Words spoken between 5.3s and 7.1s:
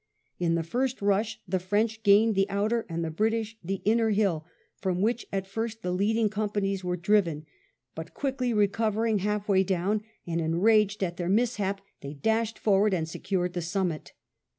at first the leading companies were